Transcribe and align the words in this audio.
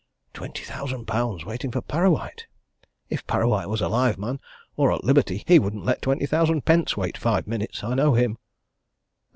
Twenty 0.33 0.63
thousand 0.63 1.05
pounds 1.05 1.45
waiting 1.45 1.69
for 1.69 1.79
Parrawhite! 1.79 2.47
If 3.11 3.27
Parrawhite 3.27 3.69
was 3.69 3.81
alive, 3.81 4.17
man, 4.17 4.39
or 4.75 4.91
at 4.91 5.03
liberty, 5.03 5.43
he 5.45 5.59
wouldn't 5.59 5.85
let 5.85 6.01
twenty 6.01 6.25
thousand 6.25 6.65
pence 6.65 6.97
wait 6.97 7.15
five 7.19 7.45
minutes! 7.45 7.83
I 7.83 7.93
know 7.93 8.15
him!" 8.15 8.39